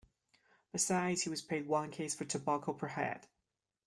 [0.71, 3.27] Besides, he was paid one case of tobacco per head.